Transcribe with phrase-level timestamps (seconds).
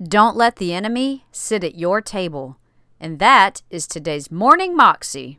[0.00, 2.56] Don't let the enemy sit at your table.
[3.00, 5.38] And that is today's Morning Moxie.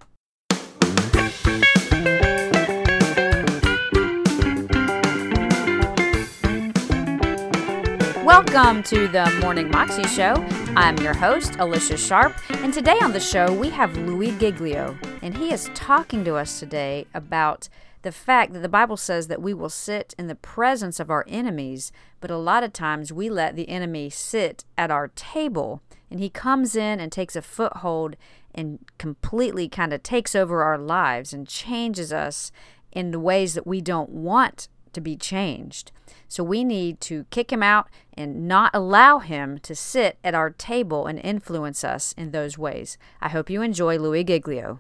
[8.26, 10.34] Welcome to the Morning Moxie Show.
[10.76, 15.38] I'm your host, Alicia Sharp, and today on the show we have Louie Giglio, and
[15.38, 17.70] he is talking to us today about
[18.02, 21.26] the fact that the Bible says that we will sit in the presence of our
[21.28, 21.92] enemies,
[22.22, 26.30] but a lot of times we let the enemy sit at our table, and he
[26.30, 28.16] comes in and takes a foothold
[28.56, 32.52] and completely kind of takes over our lives and changes us
[32.92, 35.92] in the ways that we don't want to be changed.
[36.28, 40.50] So we need to kick him out and not allow him to sit at our
[40.50, 42.98] table and influence us in those ways.
[43.22, 44.80] I hope you enjoy Louie Giglio.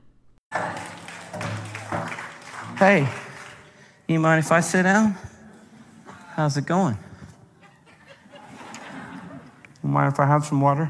[2.79, 3.09] Hey,
[4.07, 5.13] you mind if I sit down?
[6.29, 6.97] How's it going?
[9.83, 10.89] You mind if I have some water?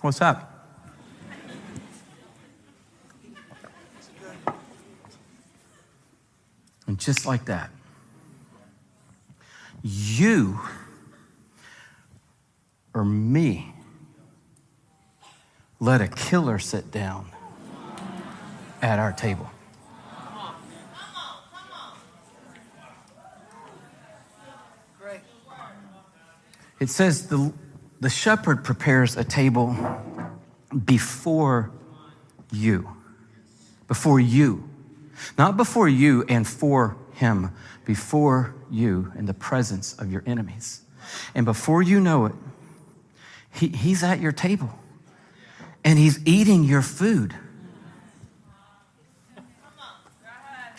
[0.00, 0.66] What's up?
[6.86, 7.68] And just like that,
[9.82, 10.58] you
[12.94, 13.74] or me
[15.78, 17.30] let a killer sit down
[18.82, 19.50] at our table.
[26.80, 27.52] It says the,
[28.00, 29.76] the shepherd prepares a table
[30.84, 31.70] before
[32.50, 32.88] you.
[33.86, 34.68] Before you.
[35.36, 37.52] Not before you and for him,
[37.84, 40.80] before you in the presence of your enemies.
[41.34, 42.34] And before you know it,
[43.52, 44.70] he, he's at your table
[45.84, 47.34] and he's eating your food.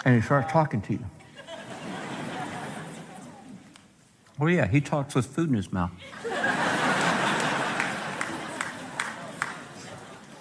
[0.03, 1.05] And he starts talking to you.
[4.39, 5.91] Oh, yeah, he talks with food in his mouth.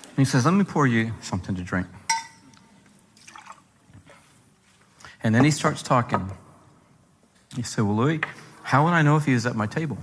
[0.08, 1.86] and he says, Let me pour you something to drink.
[5.22, 6.30] And then he starts talking.
[7.54, 8.20] He said, Well, Louie,
[8.62, 9.98] how would I know if he is at my table?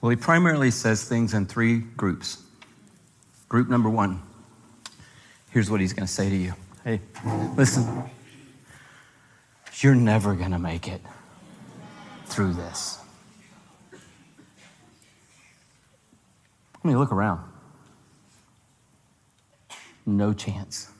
[0.00, 2.42] Well, he primarily says things in three groups.
[3.48, 4.22] Group number one
[5.50, 6.54] here's what he's going to say to you
[6.84, 7.00] Hey,
[7.56, 8.04] listen,
[9.82, 11.00] you're never going to make it
[12.26, 12.98] through this.
[13.92, 13.96] I
[16.86, 17.44] mean, look around.
[20.06, 20.90] No chance.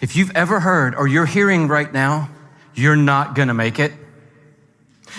[0.00, 2.30] If you've ever heard or you're hearing right now,
[2.74, 3.92] you're not going to make it.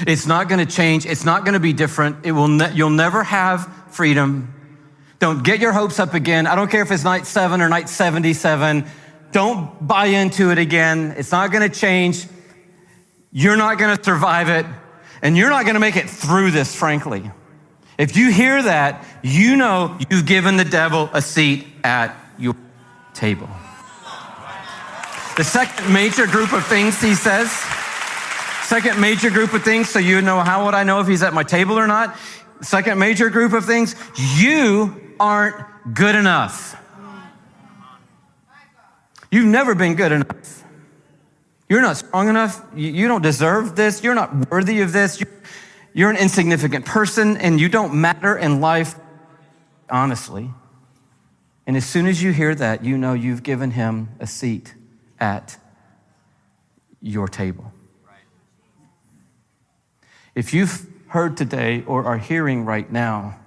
[0.08, 1.06] It's not going to change.
[1.06, 2.25] It's not going to be different.
[2.25, 4.53] It will ne- you'll never have freedom.
[5.20, 6.47] Don't get your hopes up again.
[6.47, 8.85] I don't care if it's night seven or night 77.
[9.31, 11.14] Don't buy into it again.
[11.18, 12.28] It's not going to change.
[13.33, 14.66] You're not going to survive it.
[15.23, 17.31] And you're not going to make it through this, frankly.
[17.97, 22.55] If you hear that, you know you've given the devil a seat at your
[23.13, 23.49] table.
[25.38, 27.51] The second major group of things he says,
[28.63, 31.33] second major group of things, so you know how would I know if he's at
[31.33, 32.16] my table or not?
[32.61, 33.95] Second major group of things,
[34.38, 35.55] you aren't
[35.93, 36.79] good enough.
[39.31, 40.62] You've never been good enough.
[41.69, 42.63] You're not strong enough.
[42.75, 44.03] You don't deserve this.
[44.03, 45.24] You're not worthy of this.
[45.94, 48.96] You're an insignificant person and you don't matter in life,
[49.90, 50.50] honestly.
[51.66, 54.75] And as soon as you hear that, you know you've given him a seat
[55.19, 55.57] at
[57.02, 57.72] your table.
[60.35, 63.40] If you've heard today or are hearing right now,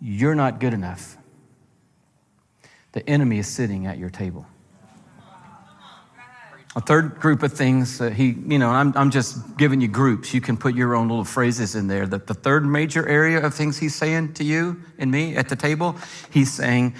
[0.00, 1.16] you're not good enough.
[2.92, 4.46] The enemy is sitting at your table.
[6.76, 10.34] A third group of things that he, you know, I'm, I'm just giving you groups.
[10.34, 12.04] You can put your own little phrases in there.
[12.04, 15.54] That the third major area of things he's saying to you and me at the
[15.54, 15.94] table,
[16.30, 16.94] he's saying,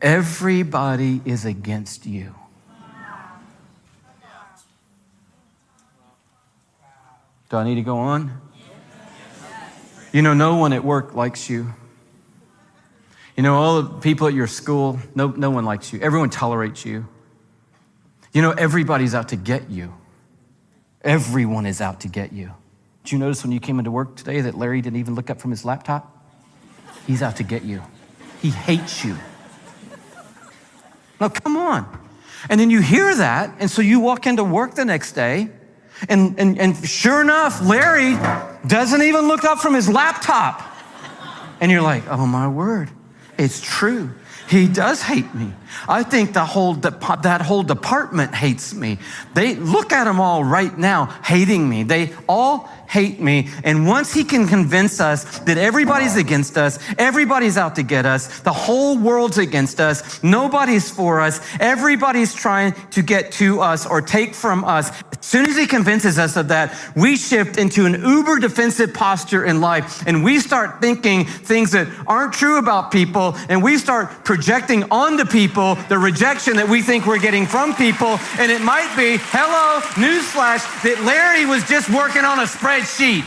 [0.00, 2.34] everybody is against you.
[7.50, 8.40] Do I need to go on?
[10.12, 11.74] You know, no one at work likes you.
[13.36, 16.00] You know, all the people at your school, no, no one likes you.
[16.00, 17.06] Everyone tolerates you.
[18.32, 19.92] You know, everybody's out to get you.
[21.02, 22.52] Everyone is out to get you.
[23.04, 25.40] Did you notice when you came into work today that Larry didn't even look up
[25.40, 26.16] from his laptop?
[27.06, 27.82] He's out to get you.
[28.40, 29.16] He hates you.
[31.20, 32.06] Now, come on.
[32.48, 35.50] And then you hear that, and so you walk into work the next day,
[36.08, 38.14] and, and, and sure enough, Larry
[38.66, 40.62] doesn't even look up from his laptop.
[41.60, 42.90] And you're like, oh my word,
[43.36, 44.10] it's true.
[44.48, 45.52] He does hate me.
[45.88, 46.90] I think the whole de-
[47.22, 48.98] that whole department hates me.
[49.34, 51.82] They look at them all right now hating me.
[51.82, 53.48] They all hate me.
[53.62, 58.40] And once he can convince us that everybody's against us, everybody's out to get us,
[58.40, 64.02] the whole world's against us, nobody's for us, everybody's trying to get to us or
[64.02, 64.90] take from us.
[65.12, 69.44] As soon as he convinces us of that, we shift into an uber defensive posture
[69.44, 74.24] in life and we start thinking things that aren't true about people and we start
[74.24, 78.18] projecting onto people the rejection that we think we're getting from people.
[78.38, 83.24] And it might be, hello, newsflash, that Larry was just working on a spreadsheet.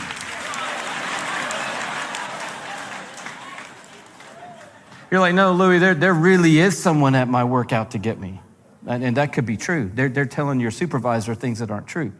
[5.10, 8.40] You're like, no, Louie, there, there really is someone at my workout to get me.
[8.86, 9.90] And, and that could be true.
[9.94, 12.12] They're, they're telling your supervisor things that aren't true.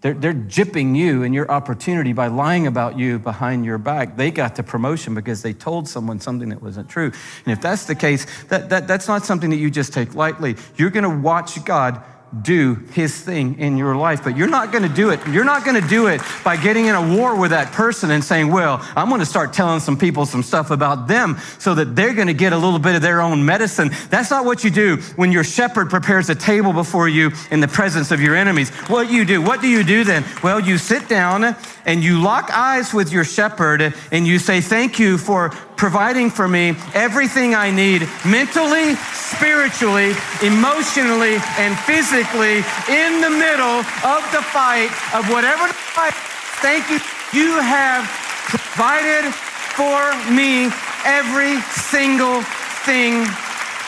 [0.00, 4.16] They're, they're jipping you and your opportunity by lying about you behind your back.
[4.16, 7.12] They got the promotion because they told someone something that wasn't true.
[7.44, 10.56] And if that's the case, that, that, that's not something that you just take lightly.
[10.76, 12.02] You're going to watch God
[12.42, 14.22] do his thing in your life.
[14.22, 15.20] But you're not going to do it.
[15.28, 18.22] You're not going to do it by getting in a war with that person and
[18.22, 21.96] saying, well, I'm going to start telling some people some stuff about them so that
[21.96, 23.90] they're going to get a little bit of their own medicine.
[24.10, 27.68] That's not what you do when your shepherd prepares a table before you in the
[27.68, 28.70] presence of your enemies.
[28.88, 29.42] What you do?
[29.42, 30.24] What do you do then?
[30.42, 34.98] Well, you sit down and you lock eyes with your shepherd and you say, thank
[34.98, 38.94] you for providing for me everything I need mentally,
[39.36, 40.12] spiritually,
[40.42, 46.14] emotionally, and physically in the middle of the fight of whatever the fight.
[46.60, 46.98] Thank you.
[47.32, 48.04] You have
[48.50, 49.32] provided
[49.78, 50.00] for
[50.32, 50.68] me
[51.04, 52.42] every single
[52.84, 53.22] thing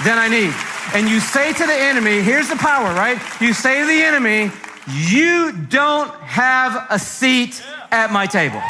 [0.06, 0.55] that I need.
[0.94, 3.19] And you say to the enemy, here's the power, right?
[3.41, 4.50] You say to the enemy,
[4.88, 8.61] you don't have a seat at my table.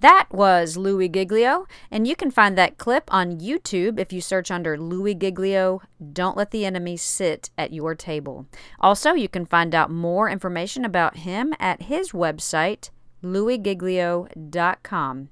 [0.00, 4.48] That was Louie Giglio, and you can find that clip on YouTube if you search
[4.50, 8.46] under Louie Giglio, Don't Let the Enemy Sit at Your Table.
[8.78, 12.90] Also, you can find out more information about him at his website,
[13.24, 15.28] louiegiglio.com.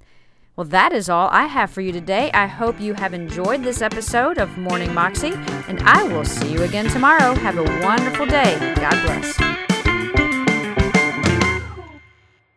[0.57, 2.33] Well, that is all I have for you today.
[2.33, 5.35] I hope you have enjoyed this episode of Morning Moxie,
[5.69, 7.35] and I will see you again tomorrow.
[7.35, 8.59] Have a wonderful day.
[8.77, 9.56] God bless.